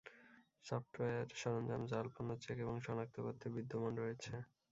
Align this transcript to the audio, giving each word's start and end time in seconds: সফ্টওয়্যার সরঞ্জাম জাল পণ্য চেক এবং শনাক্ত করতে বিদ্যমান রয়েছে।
সফ্টওয়্যার 0.65 1.27
সরঞ্জাম 1.41 1.81
জাল 1.91 2.05
পণ্য 2.13 2.31
চেক 2.43 2.57
এবং 2.65 2.75
শনাক্ত 2.85 3.15
করতে 3.25 3.45
বিদ্যমান 3.55 3.93
রয়েছে। 3.97 4.33